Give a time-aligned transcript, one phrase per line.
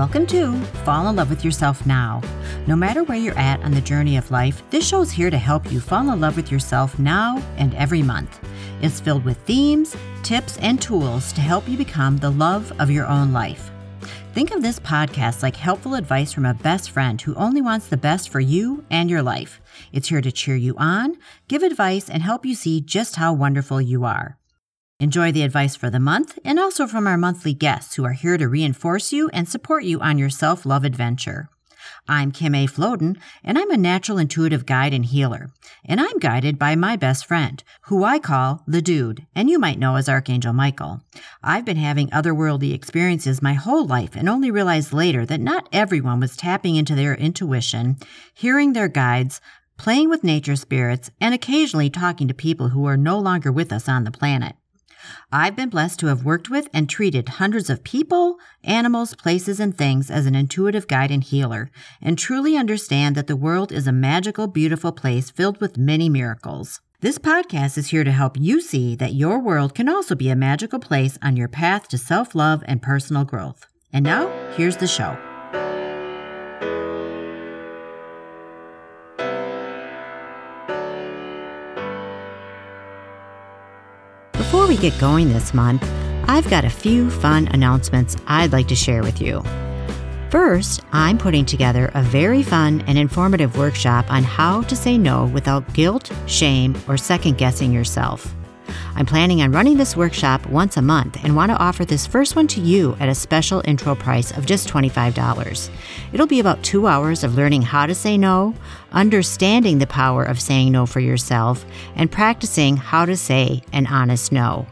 [0.00, 2.22] Welcome to Fall in Love with Yourself Now.
[2.66, 5.36] No matter where you're at on the journey of life, this show is here to
[5.36, 8.40] help you fall in love with yourself now and every month.
[8.80, 13.06] It's filled with themes, tips, and tools to help you become the love of your
[13.06, 13.70] own life.
[14.32, 17.98] Think of this podcast like helpful advice from a best friend who only wants the
[17.98, 19.60] best for you and your life.
[19.92, 23.82] It's here to cheer you on, give advice, and help you see just how wonderful
[23.82, 24.38] you are.
[25.00, 28.36] Enjoy the advice for the month and also from our monthly guests who are here
[28.36, 31.48] to reinforce you and support you on your self love adventure.
[32.06, 32.66] I'm Kim A.
[32.66, 35.48] Floden, and I'm a natural intuitive guide and healer.
[35.86, 39.78] And I'm guided by my best friend, who I call the Dude, and you might
[39.78, 41.00] know as Archangel Michael.
[41.42, 46.20] I've been having otherworldly experiences my whole life and only realized later that not everyone
[46.20, 47.96] was tapping into their intuition,
[48.34, 49.40] hearing their guides,
[49.78, 53.88] playing with nature spirits, and occasionally talking to people who are no longer with us
[53.88, 54.56] on the planet.
[55.32, 59.76] I've been blessed to have worked with and treated hundreds of people, animals, places, and
[59.76, 61.70] things as an intuitive guide and healer,
[62.00, 66.80] and truly understand that the world is a magical, beautiful place filled with many miracles.
[67.00, 70.36] This podcast is here to help you see that your world can also be a
[70.36, 73.66] magical place on your path to self love and personal growth.
[73.92, 75.29] And now, here's the show.
[84.60, 85.82] Before we get going this month,
[86.28, 89.42] I've got a few fun announcements I'd like to share with you.
[90.28, 95.24] First, I'm putting together a very fun and informative workshop on how to say no
[95.24, 98.34] without guilt, shame, or second guessing yourself.
[98.94, 102.36] I'm planning on running this workshop once a month and want to offer this first
[102.36, 105.70] one to you at a special intro price of just $25.
[106.12, 108.54] It'll be about two hours of learning how to say no,
[108.92, 111.64] understanding the power of saying no for yourself,
[111.96, 114.66] and practicing how to say an honest no.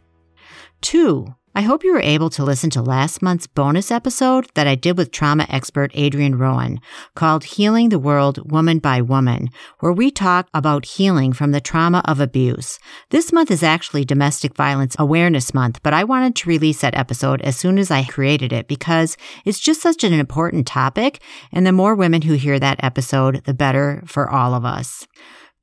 [0.85, 4.75] Two, I hope you were able to listen to last month's bonus episode that I
[4.75, 6.79] did with trauma expert Adrian Rowan
[7.15, 9.49] called Healing the World Woman by Woman,
[9.81, 12.79] where we talk about healing from the trauma of abuse.
[13.09, 17.41] This month is actually Domestic Violence Awareness Month, but I wanted to release that episode
[17.41, 19.17] as soon as I created it because
[19.47, 23.55] it's just such an important topic, and the more women who hear that episode, the
[23.55, 25.07] better for all of us.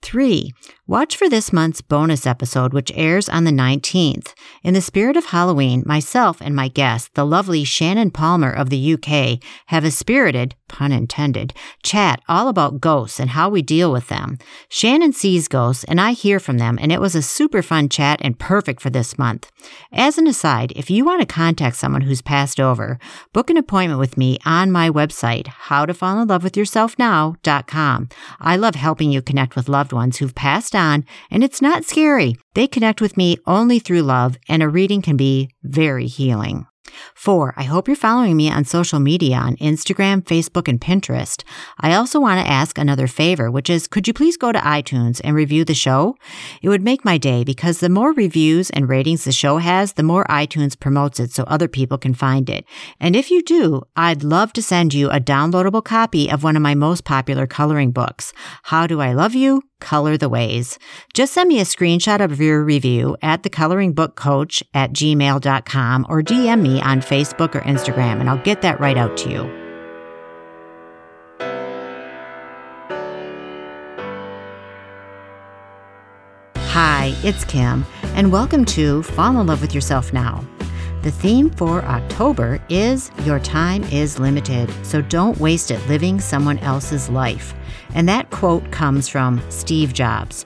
[0.02, 0.52] Three,
[0.92, 4.34] watch for this month's bonus episode, which airs on the 19th.
[4.62, 8.94] In the spirit of Halloween, myself and my guest, the lovely Shannon Palmer of the
[8.96, 14.10] UK, have a spirited, pun intended, chat all about ghosts and how we deal with
[14.10, 14.38] them.
[14.68, 18.20] Shannon sees ghosts and I hear from them, and it was a super fun chat
[18.22, 19.50] and perfect for this month.
[19.94, 23.00] As an aside, if you want to contact someone who's passed over,
[23.32, 28.10] book an appointment with me on my website, howtofallinlovewithyourselfnow.com.
[28.42, 30.76] I love helping you connect with loved ones who've passed
[31.30, 32.36] and it's not scary.
[32.54, 36.66] They connect with me only through love, and a reading can be very healing.
[37.16, 41.44] Four, I hope you're following me on social media on Instagram, Facebook, and Pinterest.
[41.80, 45.22] I also want to ask another favor, which is could you please go to iTunes
[45.24, 46.16] and review the show?
[46.62, 50.04] It would make my day because the more reviews and ratings the show has, the
[50.04, 52.66] more iTunes promotes it so other people can find it.
[53.00, 56.62] And if you do, I'd love to send you a downloadable copy of one of
[56.62, 58.34] my most popular coloring books,
[58.64, 59.64] How Do I Love You?
[59.82, 60.80] Color the Ways.
[61.14, 66.82] Just send me a screenshot of your review at thecoloringbookcoach at gmail.com or DM me
[66.82, 69.62] on Facebook or Instagram and I'll get that right out to you.
[76.74, 80.46] Hi, it's Kim, and welcome to Fall in Love with Yourself Now.
[81.02, 86.60] The theme for October is Your Time is Limited, so don't waste it living someone
[86.60, 87.56] else's life.
[87.96, 90.46] And that quote comes from Steve Jobs.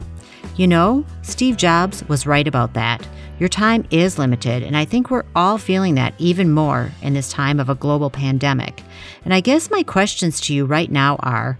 [0.56, 3.06] You know, Steve Jobs was right about that.
[3.38, 7.30] Your time is limited, and I think we're all feeling that even more in this
[7.30, 8.82] time of a global pandemic.
[9.26, 11.60] And I guess my questions to you right now are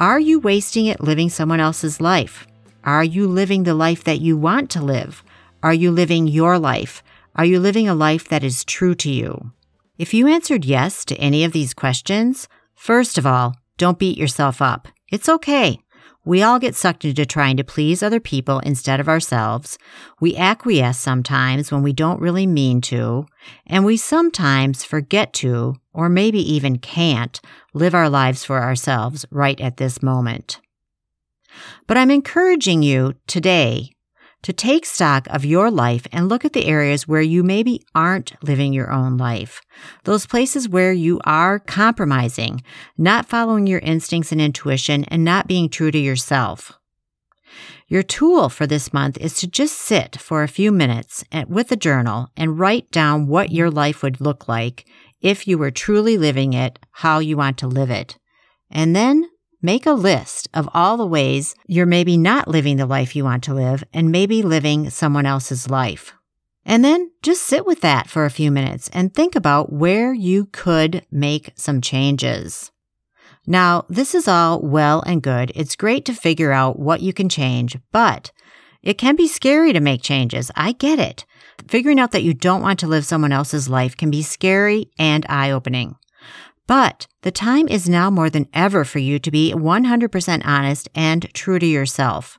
[0.00, 2.48] Are you wasting it living someone else's life?
[2.82, 5.22] Are you living the life that you want to live?
[5.62, 7.04] Are you living your life?
[7.34, 9.52] Are you living a life that is true to you?
[9.96, 14.60] If you answered yes to any of these questions, first of all, don't beat yourself
[14.60, 14.86] up.
[15.10, 15.80] It's okay.
[16.26, 19.78] We all get sucked into trying to please other people instead of ourselves.
[20.20, 23.26] We acquiesce sometimes when we don't really mean to,
[23.66, 27.40] and we sometimes forget to, or maybe even can't,
[27.72, 30.60] live our lives for ourselves right at this moment.
[31.86, 33.92] But I'm encouraging you today
[34.42, 38.32] to take stock of your life and look at the areas where you maybe aren't
[38.42, 39.62] living your own life.
[40.04, 42.62] Those places where you are compromising,
[42.98, 46.72] not following your instincts and intuition, and not being true to yourself.
[47.86, 51.76] Your tool for this month is to just sit for a few minutes with a
[51.76, 54.86] journal and write down what your life would look like
[55.20, 58.18] if you were truly living it how you want to live it.
[58.70, 59.28] And then
[59.62, 63.44] make a list of all the ways you're maybe not living the life you want
[63.44, 66.12] to live and maybe living someone else's life.
[66.64, 70.46] And then just sit with that for a few minutes and think about where you
[70.46, 72.70] could make some changes.
[73.46, 75.50] Now, this is all well and good.
[75.54, 78.30] It's great to figure out what you can change, but
[78.82, 80.50] it can be scary to make changes.
[80.54, 81.24] I get it.
[81.68, 85.26] Figuring out that you don't want to live someone else's life can be scary and
[85.28, 85.96] eye opening.
[86.72, 91.28] But the time is now more than ever for you to be 100% honest and
[91.34, 92.38] true to yourself.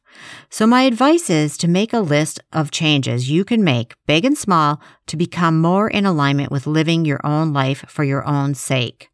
[0.49, 4.35] So my advice is to make a list of changes you can make, big and
[4.35, 9.11] small, to become more in alignment with living your own life for your own sake.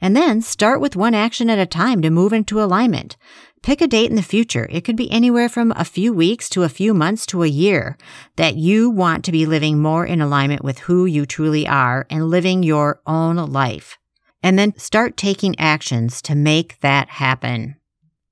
[0.00, 3.16] And then start with one action at a time to move into alignment.
[3.64, 4.68] Pick a date in the future.
[4.70, 7.98] It could be anywhere from a few weeks to a few months to a year
[8.36, 12.30] that you want to be living more in alignment with who you truly are and
[12.30, 13.98] living your own life.
[14.42, 17.76] And then start taking actions to make that happen.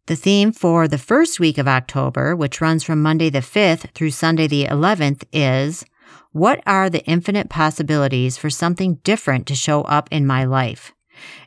[0.07, 4.13] The theme for the first week of October, which runs from Monday the 5th through
[4.13, 5.85] Sunday the 11th, is
[6.31, 10.93] What are the infinite possibilities for something different to show up in my life?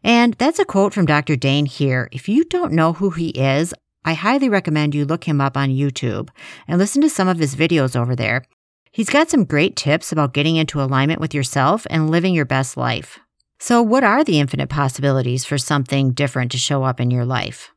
[0.04, 1.38] And that's a quote from Dr.
[1.38, 2.10] Dain Heer.
[2.12, 3.74] If you don't know who he is,
[4.04, 6.30] I highly recommend you look him up on YouTube
[6.68, 8.44] and listen to some of his videos over there.
[8.92, 12.76] He's got some great tips about getting into alignment with yourself and living your best
[12.76, 13.20] life.
[13.60, 17.72] So, what are the infinite possibilities for something different to show up in your life?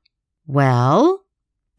[0.46, 1.25] Well,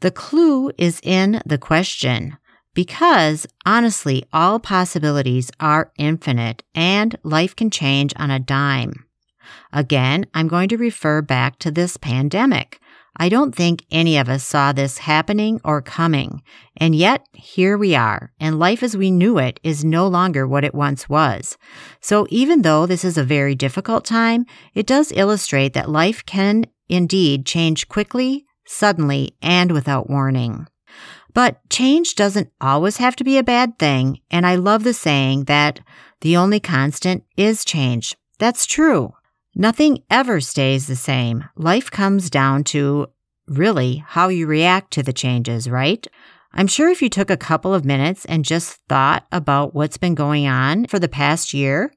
[0.01, 2.37] the clue is in the question
[2.73, 9.05] because honestly, all possibilities are infinite and life can change on a dime.
[9.71, 12.81] Again, I'm going to refer back to this pandemic.
[13.15, 16.41] I don't think any of us saw this happening or coming.
[16.77, 20.63] And yet, here we are, and life as we knew it is no longer what
[20.63, 21.57] it once was.
[22.01, 26.65] So even though this is a very difficult time, it does illustrate that life can
[26.89, 30.67] indeed change quickly, suddenly, and without warning.
[31.33, 35.45] But change doesn't always have to be a bad thing, and I love the saying
[35.45, 35.79] that
[36.21, 38.15] the only constant is change.
[38.39, 39.13] That's true.
[39.55, 41.45] Nothing ever stays the same.
[41.55, 43.07] Life comes down to
[43.47, 46.07] really how you react to the changes, right?
[46.53, 50.15] I'm sure if you took a couple of minutes and just thought about what's been
[50.15, 51.93] going on for the past year,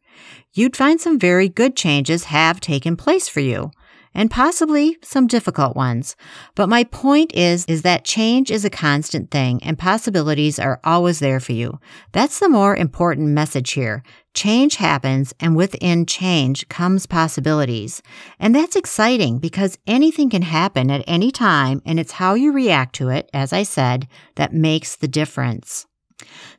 [0.53, 3.71] you'd find some very good changes have taken place for you
[4.17, 6.17] and possibly some difficult ones.
[6.55, 11.19] But my point is, is that change is a constant thing and possibilities are always
[11.19, 11.79] there for you.
[12.13, 14.03] That's the more important message here.
[14.37, 18.03] Change happens and within change comes possibilities.
[18.39, 22.95] And that's exciting because anything can happen at any time and it's how you react
[22.97, 25.87] to it, as I said, that makes the difference.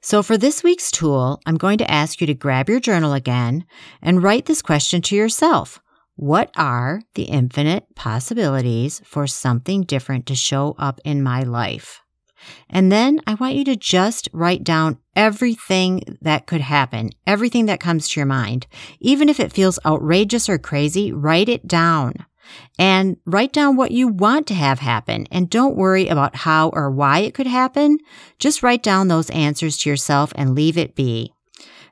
[0.01, 3.63] So for this week's tool, I'm going to ask you to grab your journal again
[4.01, 5.79] and write this question to yourself.
[6.15, 12.01] What are the infinite possibilities for something different to show up in my life?
[12.69, 17.79] And then I want you to just write down everything that could happen, everything that
[17.79, 18.67] comes to your mind.
[18.99, 22.25] Even if it feels outrageous or crazy, write it down
[22.77, 25.27] and write down what you want to have happen.
[25.31, 27.97] And don't worry about how or why it could happen.
[28.39, 31.33] Just write down those answers to yourself and leave it be.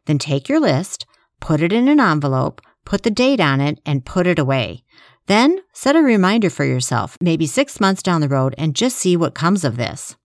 [0.06, 1.06] Then take your list,
[1.40, 4.84] put it in an envelope, put the date on it, and put it away.
[5.28, 9.18] Then set a reminder for yourself, maybe six months down the road, and just see
[9.18, 10.16] what comes of this.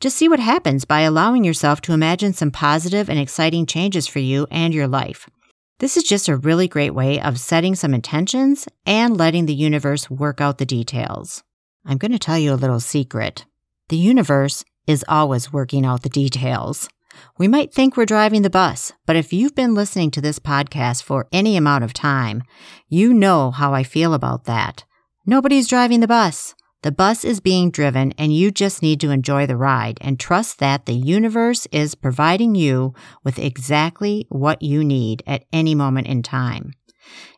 [0.00, 4.18] Just see what happens by allowing yourself to imagine some positive and exciting changes for
[4.18, 5.28] you and your life.
[5.78, 10.08] This is just a really great way of setting some intentions and letting the universe
[10.08, 11.42] work out the details.
[11.84, 13.44] I'm going to tell you a little secret.
[13.90, 16.88] The universe is always working out the details.
[17.36, 21.02] We might think we're driving the bus, but if you've been listening to this podcast
[21.02, 22.42] for any amount of time,
[22.88, 24.84] you know how I feel about that.
[25.26, 26.54] Nobody's driving the bus.
[26.82, 30.60] The bus is being driven and you just need to enjoy the ride and trust
[30.60, 36.22] that the universe is providing you with exactly what you need at any moment in
[36.22, 36.72] time.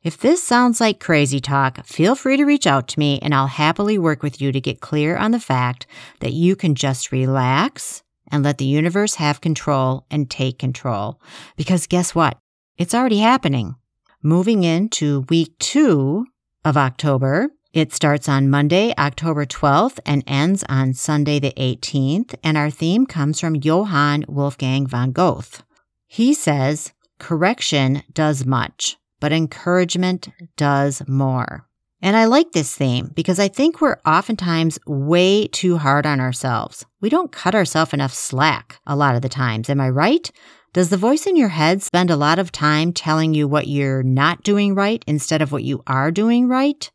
[0.04, 3.48] If this sounds like crazy talk, feel free to reach out to me and I'll
[3.48, 5.86] happily work with you to get clear on the fact
[6.20, 11.20] that you can just relax and let the universe have control and take control.
[11.56, 12.38] Because guess what?
[12.78, 13.74] It's already happening.
[14.22, 16.26] Moving into week two
[16.64, 22.58] of October, It starts on Monday, October 12th and ends on Sunday the 18th, and
[22.58, 25.62] our theme comes from Johann Wolfgang von Goethe.
[26.06, 31.66] He says, Correction does much, but encouragement does more.
[32.02, 36.84] And I like this theme because I think we're oftentimes way too hard on ourselves.
[37.00, 39.70] We don't cut ourselves enough slack a lot of the times.
[39.70, 40.30] Am I right?
[40.74, 44.02] Does the voice in your head spend a lot of time telling you what you're
[44.02, 46.90] not doing right instead of what you are doing right?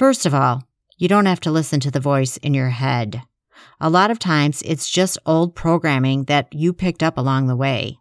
[0.00, 0.62] First of all,
[0.96, 3.20] you don't have to listen to the voice in your head.
[3.82, 7.98] A lot of times it's just old programming that you picked up along the way.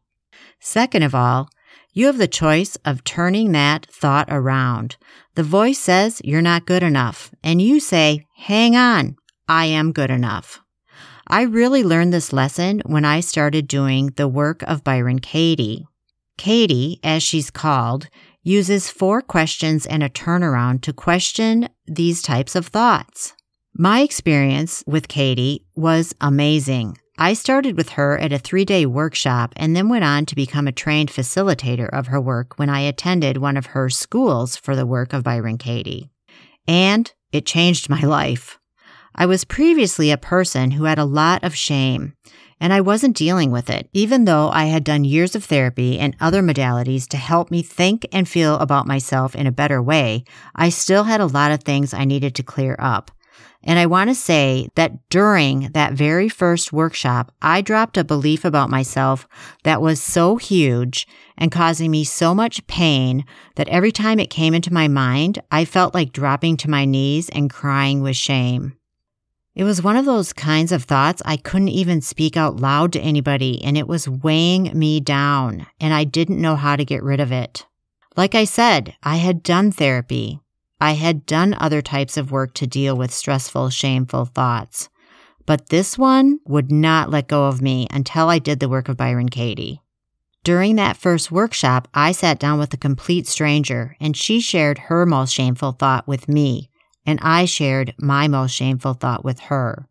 [0.61, 1.49] Second of all,
[1.91, 4.95] you have the choice of turning that thought around.
[5.35, 9.17] The voice says you're not good enough, and you say, hang on,
[9.49, 10.61] I am good enough.
[11.27, 15.85] I really learned this lesson when I started doing the work of Byron Katie.
[16.37, 18.07] Katie, as she's called,
[18.41, 23.33] uses four questions and a turnaround to question these types of thoughts.
[23.73, 26.97] My experience with Katie was amazing.
[27.17, 30.67] I started with her at a three day workshop and then went on to become
[30.67, 34.85] a trained facilitator of her work when I attended one of her schools for the
[34.85, 36.09] work of Byron Katie.
[36.67, 38.57] And it changed my life.
[39.13, 42.13] I was previously a person who had a lot of shame,
[42.59, 46.15] and I wasn't dealing with it, even though I had done years of therapy and
[46.19, 50.23] other modalities to help me think and feel about myself in a better way.
[50.55, 53.11] I still had a lot of things I needed to clear up.
[53.63, 58.45] And I want to say that during that very first workshop, I dropped a belief
[58.45, 59.27] about myself
[59.63, 61.05] that was so huge
[61.37, 63.25] and causing me so much pain
[63.55, 67.27] that every time it came into my mind, I felt like dropping to my knees
[67.29, 68.78] and crying with shame.
[69.59, 73.01] It was one of those kinds of thoughts I couldn't even speak out loud to
[73.01, 77.19] anybody, and it was weighing me down, and I didn't know how to get rid
[77.19, 77.65] of it.
[78.15, 80.39] Like I said, I had done therapy.
[80.79, 84.87] I had done other types of work to deal with stressful, shameful thoughts.
[85.45, 88.95] But this one would not let go of me until I did the work of
[88.95, 89.81] Byron Katie.
[90.45, 95.05] During that first workshop, I sat down with a complete stranger and she shared her
[95.05, 96.69] most shameful thought with me.
[97.05, 99.87] And I shared my most shameful thought with her.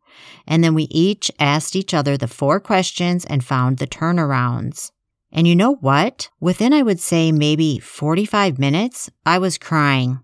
[0.47, 4.91] And then we each asked each other the four questions and found the turnarounds.
[5.31, 6.29] And you know what?
[6.41, 10.21] Within, I would say, maybe 45 minutes, I was crying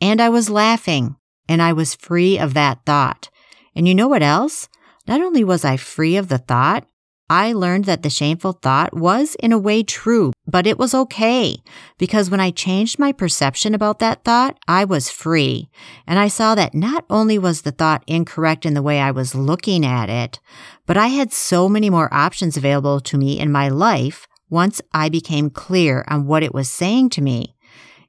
[0.00, 1.16] and I was laughing
[1.48, 3.28] and I was free of that thought.
[3.74, 4.68] And you know what else?
[5.06, 6.86] Not only was I free of the thought,
[7.28, 11.56] I learned that the shameful thought was in a way true, but it was okay
[11.98, 15.68] because when I changed my perception about that thought, I was free.
[16.06, 19.34] And I saw that not only was the thought incorrect in the way I was
[19.34, 20.38] looking at it,
[20.86, 25.08] but I had so many more options available to me in my life once I
[25.08, 27.55] became clear on what it was saying to me.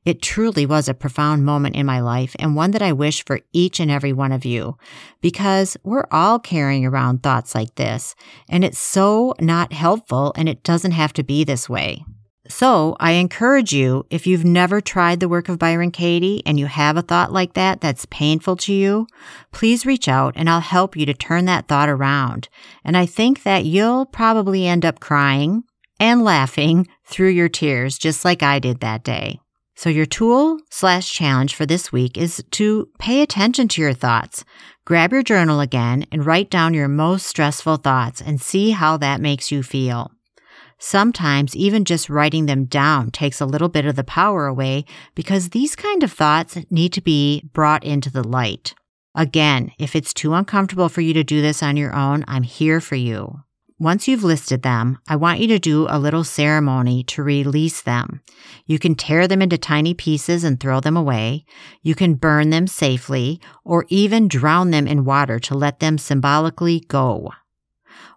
[0.07, 3.41] It truly was a profound moment in my life and one that I wish for
[3.51, 4.77] each and every one of you
[5.19, 8.15] because we're all carrying around thoughts like this
[8.47, 12.05] and it's so not helpful and it doesn't have to be this way.
[12.47, 16.67] So I encourage you, if you've never tried the work of Byron Katie and you
[16.67, 19.07] have a thought like that that's painful to you,
[19.51, 22.47] please reach out and I'll help you to turn that thought around.
[22.85, 25.65] And I think that you'll probably end up crying
[25.99, 29.41] and laughing through your tears, just like I did that day.
[29.77, 34.43] So your tool slash challenge for this week is to pay attention to your thoughts.
[34.85, 39.21] Grab your journal again and write down your most stressful thoughts and see how that
[39.21, 40.09] makes you feel.
[40.79, 45.49] Sometimes even just writing them down takes a little bit of the power away because
[45.49, 48.73] these kind of thoughts need to be brought into the light.
[49.13, 52.81] Again, if it's too uncomfortable for you to do this on your own, I'm here
[52.81, 53.43] for you.
[53.79, 58.21] Once you've listed them, I want you to do a little ceremony to release them.
[58.65, 61.45] You can tear them into tiny pieces and throw them away.
[61.83, 66.79] You can burn them safely or even drown them in water to let them symbolically
[66.87, 67.29] go.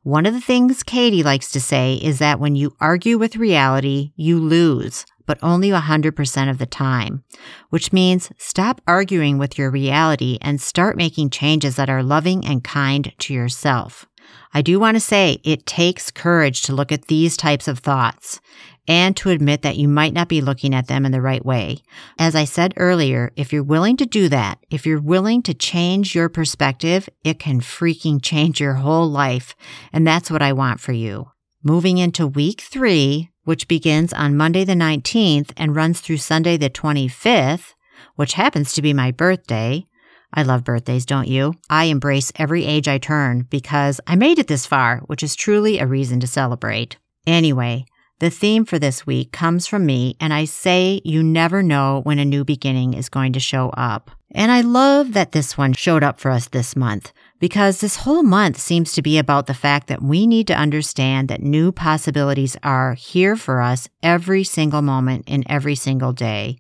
[0.03, 4.13] One of the things Katie likes to say is that when you argue with reality,
[4.17, 7.23] you lose, but only 100% of the time,
[7.69, 12.65] which means stop arguing with your reality and start making changes that are loving and
[12.65, 14.07] kind to yourself.
[14.53, 18.41] I do want to say it takes courage to look at these types of thoughts
[18.89, 21.79] and to admit that you might not be looking at them in the right way.
[22.19, 26.15] As I said earlier, if you're willing to do that, if you're willing to change
[26.15, 29.55] your perspective, it can freaking change your whole life.
[29.93, 31.31] And that's what I want for you.
[31.63, 36.71] Moving into week three, which begins on Monday the 19th and runs through Sunday the
[36.71, 37.75] 25th,
[38.17, 39.87] which happens to be my birthday,
[40.33, 41.55] I love birthdays, don't you?
[41.69, 45.79] I embrace every age I turn because I made it this far, which is truly
[45.79, 46.99] a reason to celebrate.
[47.27, 47.85] Anyway,
[48.21, 52.19] The theme for this week comes from me, and I say you never know when
[52.19, 54.11] a new beginning is going to show up.
[54.33, 58.23] And I love that this one showed up for us this month because this whole
[58.23, 62.57] month seems to be about the fact that we need to understand that new possibilities
[62.63, 66.59] are here for us every single moment in every single day.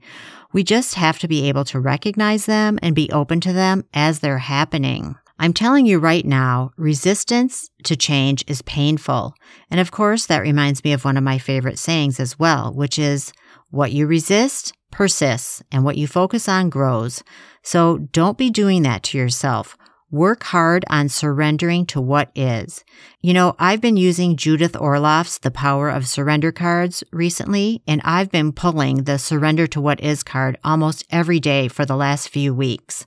[0.52, 4.18] We just have to be able to recognize them and be open to them as
[4.18, 5.14] they're happening.
[5.38, 9.34] I'm telling you right now, resistance to change is painful.
[9.70, 12.98] And of course, that reminds me of one of my favorite sayings as well, which
[12.98, 13.32] is
[13.70, 17.22] what you resist persists and what you focus on grows.
[17.62, 19.76] So don't be doing that to yourself.
[20.12, 22.84] Work hard on surrendering to what is.
[23.20, 28.28] You know, I've been using Judith Orloff's The Power of Surrender cards recently, and I've
[28.28, 32.52] been pulling the Surrender to What Is card almost every day for the last few
[32.52, 33.06] weeks.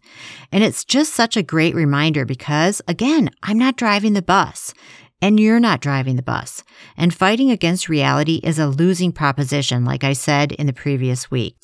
[0.50, 4.74] And it's just such a great reminder because, again, I'm not driving the bus.
[5.22, 6.64] And you're not driving the bus.
[6.96, 11.58] And fighting against reality is a losing proposition, like I said in the previous week.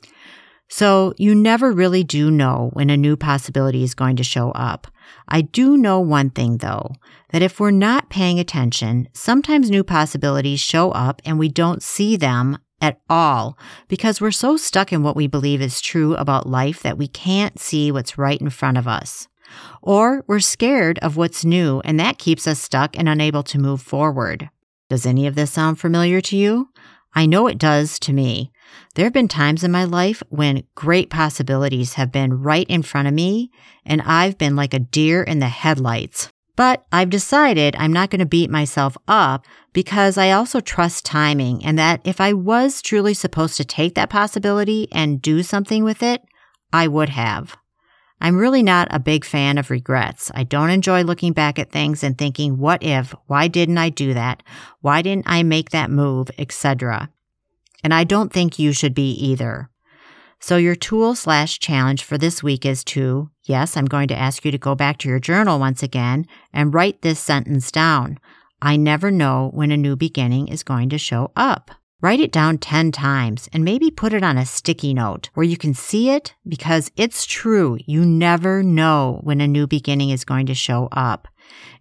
[0.67, 4.88] So you never really do know when a new possibility is going to show up.
[5.27, 6.93] I do know one thing though,
[7.31, 12.15] that if we're not paying attention, sometimes new possibilities show up and we don't see
[12.15, 16.81] them at all because we're so stuck in what we believe is true about life
[16.81, 19.27] that we can't see what's right in front of us.
[19.81, 23.81] Or we're scared of what's new and that keeps us stuck and unable to move
[23.81, 24.49] forward.
[24.89, 26.69] Does any of this sound familiar to you?
[27.13, 28.51] I know it does to me.
[28.95, 33.07] There have been times in my life when great possibilities have been right in front
[33.07, 33.51] of me,
[33.85, 36.29] and I've been like a deer in the headlights.
[36.55, 41.63] But I've decided I'm not going to beat myself up because I also trust timing
[41.63, 46.03] and that if I was truly supposed to take that possibility and do something with
[46.03, 46.21] it,
[46.73, 47.55] I would have.
[48.21, 50.31] I'm really not a big fan of regrets.
[50.35, 53.15] I don't enjoy looking back at things and thinking, what if?
[53.27, 54.43] Why didn't I do that?
[54.81, 56.29] Why didn't I make that move?
[56.38, 57.09] Etc.
[57.83, 59.69] And I don't think you should be either.
[60.41, 64.45] So your tool slash challenge for this week is to, yes, I'm going to ask
[64.45, 68.19] you to go back to your journal once again and write this sentence down.
[68.62, 71.71] I never know when a new beginning is going to show up.
[72.01, 75.57] Write it down 10 times and maybe put it on a sticky note where you
[75.57, 77.77] can see it because it's true.
[77.85, 81.27] You never know when a new beginning is going to show up.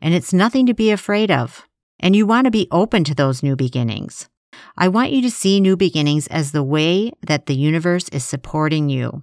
[0.01, 1.67] And it's nothing to be afraid of.
[2.01, 4.29] And you want to be open to those new beginnings.
[4.77, 8.89] I want you to see new beginnings as the way that the universe is supporting
[8.89, 9.23] you.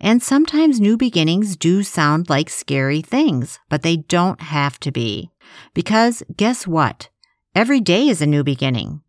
[0.00, 5.30] And sometimes new beginnings do sound like scary things, but they don't have to be.
[5.74, 7.10] Because guess what?
[7.54, 9.02] Every day is a new beginning.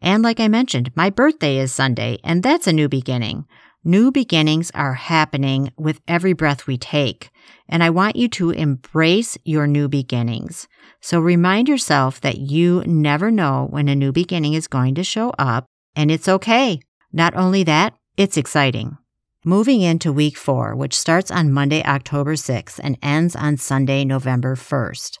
[0.00, 3.46] And like I mentioned, my birthday is Sunday, and that's a new beginning.
[3.84, 7.30] New beginnings are happening with every breath we take.
[7.68, 10.68] And I want you to embrace your new beginnings.
[11.00, 15.30] So remind yourself that you never know when a new beginning is going to show
[15.38, 16.80] up, and it's okay.
[17.12, 18.98] Not only that, it's exciting.
[19.44, 24.56] Moving into week four, which starts on Monday, October 6th and ends on Sunday, November
[24.56, 25.18] 1st.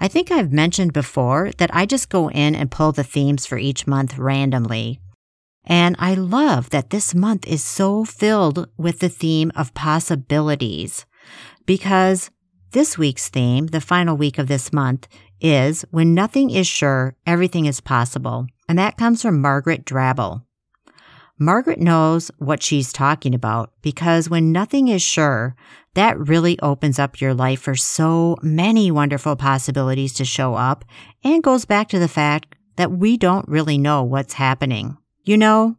[0.00, 3.58] I think I've mentioned before that I just go in and pull the themes for
[3.58, 5.00] each month randomly.
[5.64, 11.04] And I love that this month is so filled with the theme of possibilities
[11.66, 12.30] because
[12.72, 15.08] this week's theme, the final week of this month,
[15.40, 18.46] is When Nothing is Sure, Everything is Possible.
[18.68, 20.42] And that comes from Margaret Drabble.
[21.40, 25.54] Margaret knows what she's talking about because when nothing is sure,
[25.94, 30.84] that really opens up your life for so many wonderful possibilities to show up
[31.22, 34.96] and goes back to the fact that we don't really know what's happening.
[35.22, 35.76] You know,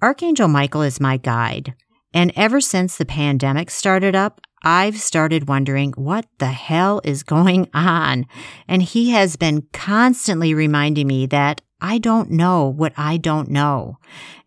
[0.00, 1.74] Archangel Michael is my guide.
[2.14, 7.68] And ever since the pandemic started up, I've started wondering what the hell is going
[7.74, 8.26] on.
[8.66, 13.98] And he has been constantly reminding me that I don't know what I don't know.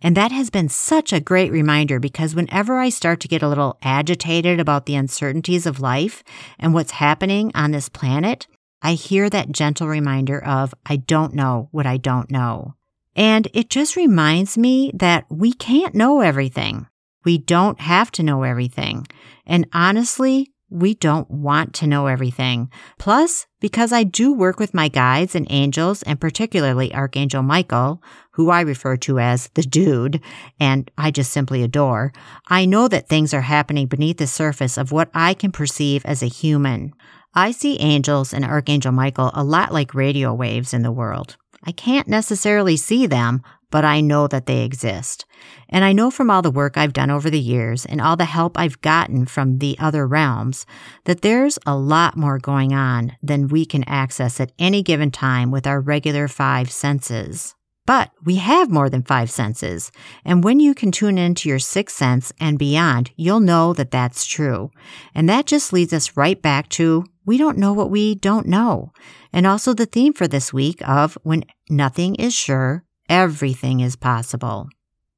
[0.02, 3.48] And that has been such a great reminder because whenever I start to get a
[3.48, 6.24] little agitated about the uncertainties of life
[6.58, 8.48] and what's happening on this planet,
[8.82, 12.74] I hear that gentle reminder of I don't know what I don't know.
[13.16, 16.88] And it just reminds me that we can't know everything.
[17.24, 19.06] We don't have to know everything.
[19.46, 22.70] And honestly, we don't want to know everything.
[22.98, 28.02] Plus, because I do work with my guides and angels, and particularly Archangel Michael,
[28.32, 30.22] who I refer to as the dude,
[30.60, 32.12] and I just simply adore,
[32.48, 36.22] I know that things are happening beneath the surface of what I can perceive as
[36.22, 36.94] a human.
[37.34, 41.38] I see angels and Archangel Michael a lot like radio waves in the world.
[41.64, 45.26] I can't necessarily see them, but I know that they exist.
[45.70, 48.26] And I know from all the work I've done over the years and all the
[48.26, 50.66] help I've gotten from the other realms
[51.06, 55.52] that there's a lot more going on than we can access at any given time
[55.52, 57.56] with our regular five senses.
[57.86, 59.94] But we have more than five senses.
[60.26, 64.26] And when you can tune into your sixth sense and beyond, you'll know that that's
[64.26, 64.72] true.
[65.16, 68.92] And that just leads us right back to we don't know what we don't know.
[69.32, 74.70] And also the theme for this week of when nothing is sure, everything is possible.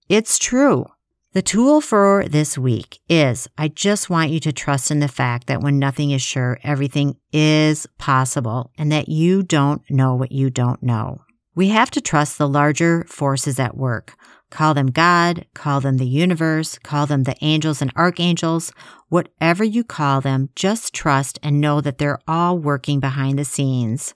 [0.07, 0.85] It's true.
[1.33, 5.45] The tool for this week is I just want you to trust in the fact
[5.47, 10.49] that when nothing is sure, everything is possible and that you don't know what you
[10.49, 11.21] don't know.
[11.53, 14.15] We have to trust the larger forces at work.
[14.49, 18.71] Call them God, call them the universe, call them the angels and archangels,
[19.09, 24.15] whatever you call them, just trust and know that they're all working behind the scenes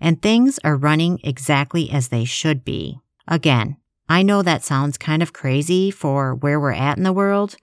[0.00, 3.00] and things are running exactly as they should be.
[3.26, 3.76] Again,
[4.08, 7.56] I know that sounds kind of crazy for where we're at in the world,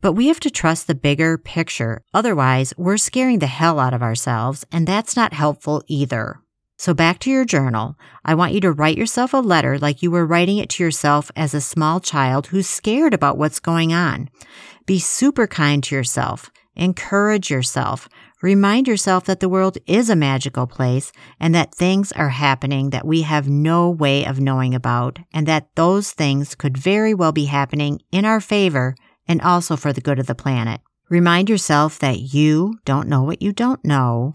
[0.00, 2.02] but we have to trust the bigger picture.
[2.12, 6.40] Otherwise, we're scaring the hell out of ourselves, and that's not helpful either.
[6.76, 7.96] So back to your journal.
[8.24, 11.30] I want you to write yourself a letter like you were writing it to yourself
[11.34, 14.30] as a small child who's scared about what's going on.
[14.86, 16.52] Be super kind to yourself.
[16.78, 18.08] Encourage yourself.
[18.40, 21.10] Remind yourself that the world is a magical place
[21.40, 25.74] and that things are happening that we have no way of knowing about and that
[25.74, 28.94] those things could very well be happening in our favor
[29.26, 30.80] and also for the good of the planet.
[31.10, 34.32] Remind yourself that you don't know what you don't know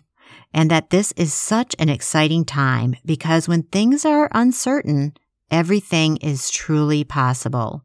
[0.54, 5.14] and that this is such an exciting time because when things are uncertain,
[5.50, 7.84] everything is truly possible.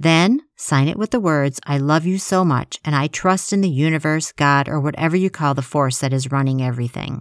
[0.00, 3.60] Then sign it with the words, I love you so much and I trust in
[3.60, 7.20] the universe, God, or whatever you call the force that is running everything.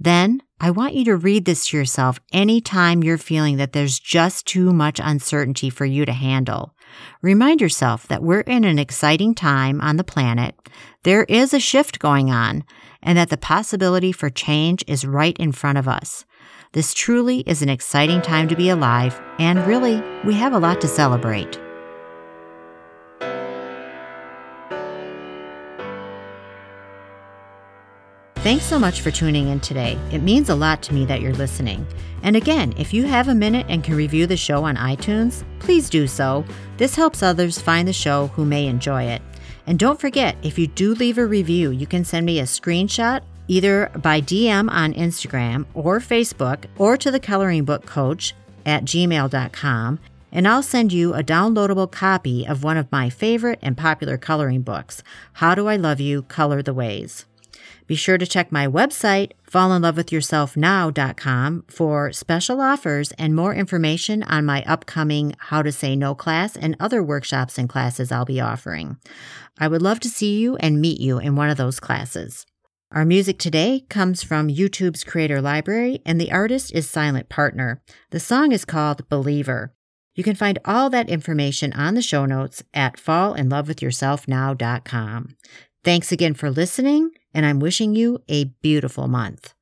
[0.00, 4.46] Then I want you to read this to yourself anytime you're feeling that there's just
[4.46, 6.74] too much uncertainty for you to handle.
[7.20, 10.54] Remind yourself that we're in an exciting time on the planet.
[11.02, 12.64] There is a shift going on
[13.02, 16.24] and that the possibility for change is right in front of us.
[16.72, 20.80] This truly is an exciting time to be alive, and really, we have a lot
[20.80, 21.58] to celebrate.
[28.46, 29.98] Thanks so much for tuning in today.
[30.12, 31.84] It means a lot to me that you're listening.
[32.22, 35.90] And again, if you have a minute and can review the show on iTunes, please
[35.90, 36.44] do so.
[36.76, 39.20] This helps others find the show who may enjoy it.
[39.66, 43.22] And don't forget, if you do leave a review, you can send me a screenshot
[43.48, 48.32] either by DM on Instagram or Facebook or to the coloring book coach
[48.64, 49.98] at gmail.com
[50.30, 54.62] and I'll send you a downloadable copy of one of my favorite and popular coloring
[54.62, 56.22] books, How Do I Love You?
[56.22, 57.26] Color the Ways.
[57.86, 64.64] Be sure to check my website, fallinlovewithyourselfnow.com, for special offers and more information on my
[64.64, 68.96] upcoming How to Say No class and other workshops and classes I'll be offering.
[69.58, 72.44] I would love to see you and meet you in one of those classes.
[72.92, 77.82] Our music today comes from YouTube's Creator Library, and the artist is Silent Partner.
[78.10, 79.74] The song is called Believer.
[80.14, 85.36] You can find all that information on the show notes at fallinlovewithyourselfnow.com.
[85.86, 89.54] Thanks again for listening, and I'm wishing you a beautiful month.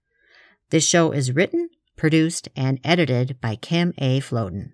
[0.70, 4.20] This show is written, produced, and edited by Kim A.
[4.20, 4.72] Floden.